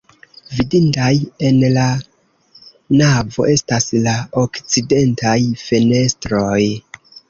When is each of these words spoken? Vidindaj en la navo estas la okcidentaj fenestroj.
Vidindaj 0.53 1.11
en 1.49 1.59
la 1.75 1.83
navo 3.03 3.47
estas 3.59 3.89
la 4.09 4.19
okcidentaj 4.49 5.39
fenestroj. 5.69 6.61